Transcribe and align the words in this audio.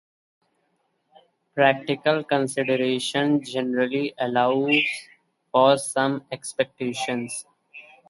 Practical 1.53 2.23
considerations 2.23 3.51
generally 3.53 4.15
allow 4.17 4.67
for 5.51 5.77
some 5.77 6.23
exceptions. 6.31 7.45